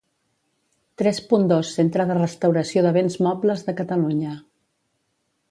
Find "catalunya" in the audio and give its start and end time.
3.83-4.35